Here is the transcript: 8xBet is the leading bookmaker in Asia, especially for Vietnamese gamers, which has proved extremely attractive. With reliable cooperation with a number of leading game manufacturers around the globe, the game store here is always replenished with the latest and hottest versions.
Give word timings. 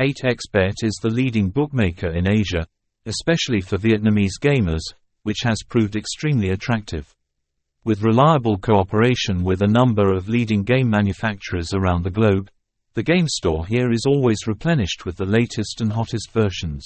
8xBet 0.00 0.74
is 0.82 0.98
the 1.00 1.08
leading 1.08 1.50
bookmaker 1.50 2.08
in 2.08 2.26
Asia, 2.26 2.66
especially 3.06 3.60
for 3.60 3.78
Vietnamese 3.78 4.40
gamers, 4.42 4.80
which 5.22 5.42
has 5.44 5.62
proved 5.68 5.94
extremely 5.94 6.48
attractive. 6.48 7.14
With 7.84 8.02
reliable 8.02 8.58
cooperation 8.58 9.44
with 9.44 9.62
a 9.62 9.68
number 9.68 10.12
of 10.12 10.28
leading 10.28 10.64
game 10.64 10.90
manufacturers 10.90 11.72
around 11.72 12.02
the 12.02 12.10
globe, 12.10 12.50
the 12.94 13.04
game 13.04 13.28
store 13.28 13.66
here 13.66 13.92
is 13.92 14.04
always 14.04 14.48
replenished 14.48 15.04
with 15.04 15.16
the 15.16 15.26
latest 15.26 15.80
and 15.80 15.92
hottest 15.92 16.32
versions. 16.32 16.84